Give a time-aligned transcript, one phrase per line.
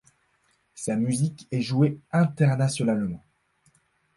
[0.73, 3.23] Sa musique est jouée internationalement.